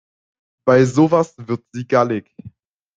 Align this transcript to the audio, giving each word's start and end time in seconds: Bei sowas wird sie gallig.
Bei 0.65 0.83
sowas 0.83 1.35
wird 1.37 1.63
sie 1.73 1.87
gallig. 1.87 2.35